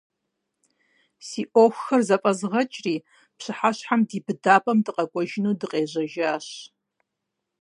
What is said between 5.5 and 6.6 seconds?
дыкъежьэжащ.